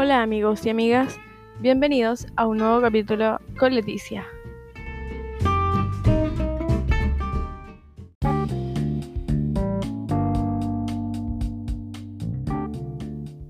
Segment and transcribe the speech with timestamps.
[0.00, 1.18] Hola amigos y amigas,
[1.58, 4.24] bienvenidos a un nuevo capítulo con Leticia.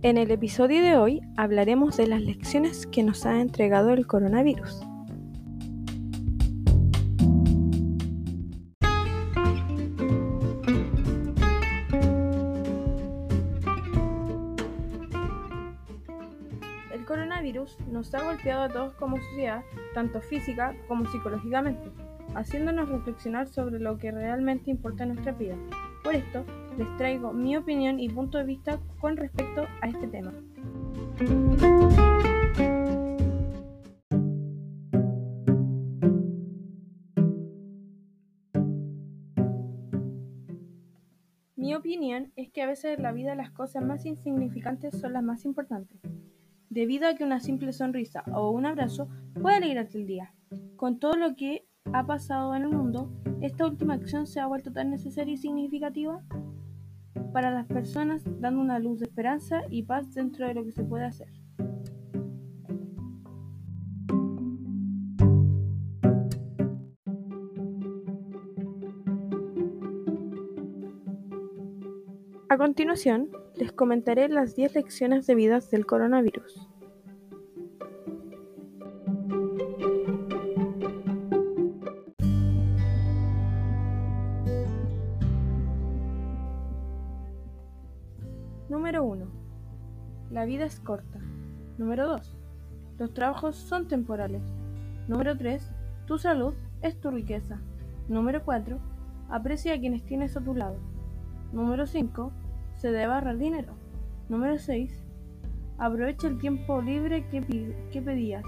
[0.01, 4.81] En el episodio de hoy hablaremos de las lecciones que nos ha entregado el coronavirus.
[16.93, 21.91] El coronavirus nos ha golpeado a todos como sociedad, tanto física como psicológicamente,
[22.35, 25.57] haciéndonos reflexionar sobre lo que realmente importa en nuestra vida.
[26.03, 26.45] Por esto,
[26.79, 30.33] les traigo mi opinión y punto de vista con respecto a este tema.
[41.57, 45.23] Mi opinión es que a veces en la vida las cosas más insignificantes son las
[45.23, 46.01] más importantes,
[46.79, 49.09] debido a que una simple sonrisa o un abrazo
[49.43, 50.33] puede alegrarte el día.
[50.77, 54.73] Con todo lo que ha pasado en el mundo, esta última acción se ha vuelto
[54.73, 56.23] tan necesaria y significativa
[57.33, 60.85] para las personas, dando una luz de esperanza y paz dentro de lo que se
[60.85, 61.27] puede hacer.
[72.49, 76.68] A continuación, les comentaré las 10 lecciones debidas del coronavirus.
[88.69, 89.25] Número 1.
[90.31, 91.19] La vida es corta.
[91.79, 92.37] Número 2.
[92.99, 94.43] Los trabajos son temporales.
[95.09, 95.73] Número 3.
[96.07, 96.53] Tu salud
[96.83, 97.61] es tu riqueza.
[98.09, 98.79] Número 4.
[99.31, 100.77] Aprecia a quienes tienes a tu lado.
[101.51, 102.31] Número 5.
[102.75, 103.73] Se debe ahorrar dinero.
[104.29, 105.03] Número 6.
[105.79, 108.45] Aprovecha el tiempo libre que, que pedías.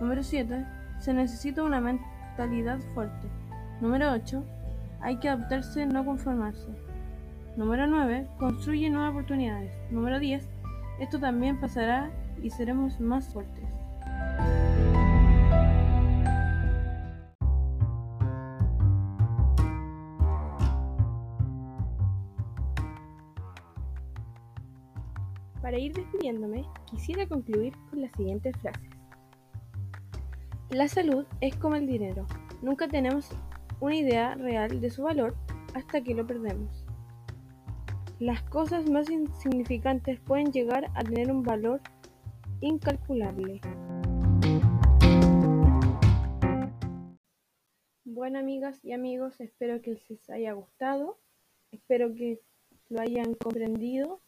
[0.00, 0.64] Número 7.
[0.98, 3.28] Se necesita una mentalidad fuerte.
[3.82, 4.42] Número 8.
[5.02, 6.87] Hay que adaptarse, no conformarse.
[7.58, 8.28] Número 9.
[8.38, 9.72] Construye nuevas oportunidades.
[9.90, 10.48] Número 10.
[11.00, 12.08] Esto también pasará
[12.40, 13.64] y seremos más fuertes.
[25.60, 28.88] Para ir despidiéndome, quisiera concluir con las siguientes frases.
[30.70, 32.24] La salud es como el dinero.
[32.62, 33.28] Nunca tenemos
[33.80, 35.34] una idea real de su valor
[35.74, 36.77] hasta que lo perdemos.
[38.20, 41.80] Las cosas más insignificantes pueden llegar a tener un valor
[42.60, 43.60] incalculable.
[48.04, 51.20] Bueno, amigas y amigos, espero que les haya gustado,
[51.70, 52.40] espero que
[52.88, 54.20] lo hayan comprendido.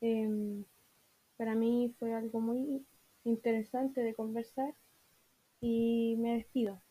[0.00, 0.64] Eh,
[1.36, 2.84] para mí fue algo muy
[3.22, 4.74] interesante de conversar
[5.60, 6.82] y me despido.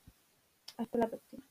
[0.77, 1.50] Hasta la próxima.